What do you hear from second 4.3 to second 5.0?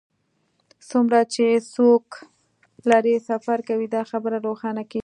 روښانه کیږي